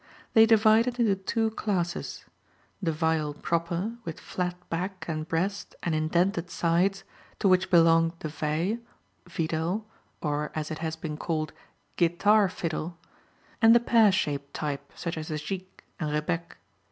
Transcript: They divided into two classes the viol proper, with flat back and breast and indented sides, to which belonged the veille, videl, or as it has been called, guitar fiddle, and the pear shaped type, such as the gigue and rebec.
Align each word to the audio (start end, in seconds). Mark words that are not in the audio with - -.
They 0.33 0.47
divided 0.47 0.97
into 0.99 1.13
two 1.15 1.51
classes 1.51 2.25
the 2.81 2.91
viol 2.91 3.35
proper, 3.35 3.97
with 4.03 4.19
flat 4.19 4.55
back 4.67 5.05
and 5.07 5.27
breast 5.27 5.75
and 5.83 5.93
indented 5.93 6.49
sides, 6.49 7.03
to 7.37 7.47
which 7.47 7.69
belonged 7.69 8.13
the 8.17 8.27
veille, 8.29 8.79
videl, 9.29 9.83
or 10.19 10.51
as 10.55 10.71
it 10.71 10.79
has 10.79 10.95
been 10.95 11.17
called, 11.17 11.53
guitar 11.97 12.49
fiddle, 12.49 12.97
and 13.61 13.75
the 13.75 13.79
pear 13.79 14.11
shaped 14.11 14.55
type, 14.55 14.91
such 14.95 15.19
as 15.19 15.27
the 15.27 15.35
gigue 15.37 15.67
and 15.99 16.09
rebec. 16.11 16.57